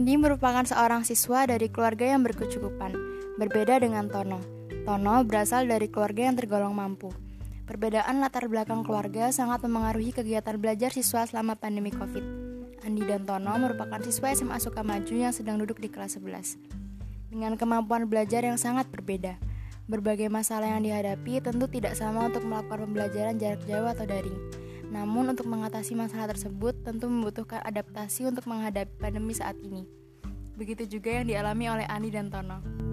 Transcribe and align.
merupakan 0.00 0.64
seorang 0.64 1.04
siswa 1.04 1.44
dari 1.44 1.68
keluarga 1.68 2.08
yang 2.16 2.24
berkecukupan, 2.24 2.96
berbeda 3.36 3.76
dengan 3.76 4.08
Tono. 4.08 4.40
Tono 4.88 5.20
berasal 5.28 5.68
dari 5.68 5.92
keluarga 5.92 6.32
yang 6.32 6.36
tergolong 6.40 6.72
mampu. 6.72 7.12
Perbedaan 7.68 8.24
latar 8.24 8.48
belakang 8.48 8.88
keluarga 8.88 9.28
sangat 9.28 9.60
memengaruhi 9.68 10.16
kegiatan 10.16 10.56
belajar 10.56 10.88
siswa 10.96 11.28
selama 11.28 11.60
pandemi 11.60 11.92
COVID. 11.92 12.24
Andi 12.88 13.04
dan 13.04 13.28
Tono 13.28 13.52
merupakan 13.60 14.00
siswa 14.00 14.32
SMA 14.32 14.56
Sukamaju 14.64 15.12
yang 15.12 15.30
sedang 15.36 15.60
duduk 15.60 15.76
di 15.76 15.92
kelas 15.92 16.16
11. 16.16 16.56
Dengan 17.28 17.60
kemampuan 17.60 18.08
belajar 18.08 18.48
yang 18.48 18.56
sangat 18.56 18.88
berbeda, 18.88 19.36
berbagai 19.92 20.32
masalah 20.32 20.72
yang 20.72 20.88
dihadapi 20.88 21.44
tentu 21.44 21.68
tidak 21.68 22.00
sama 22.00 22.32
untuk 22.32 22.48
melakukan 22.48 22.88
pembelajaran 22.88 23.36
jarak 23.36 23.60
jauh 23.68 23.88
atau 23.92 24.08
daring. 24.08 24.61
Namun 24.92 25.32
untuk 25.32 25.48
mengatasi 25.48 25.96
masalah 25.96 26.28
tersebut 26.28 26.84
tentu 26.84 27.08
membutuhkan 27.08 27.64
adaptasi 27.64 28.28
untuk 28.28 28.44
menghadapi 28.44 28.92
pandemi 29.00 29.32
saat 29.32 29.56
ini. 29.64 29.88
Begitu 30.52 30.84
juga 31.00 31.16
yang 31.16 31.26
dialami 31.32 31.64
oleh 31.72 31.86
Ani 31.88 32.12
dan 32.12 32.28
Tono. 32.28 32.91